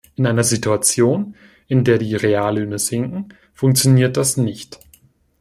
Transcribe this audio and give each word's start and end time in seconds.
In 0.15 0.25
einer 0.25 0.43
Situation, 0.43 1.35
in 1.67 1.83
der 1.83 1.99
die 1.99 2.15
Reallöhne 2.15 2.79
sinken, 2.79 3.35
funktioniert 3.53 4.17
das 4.17 4.35
nicht. 4.35 4.79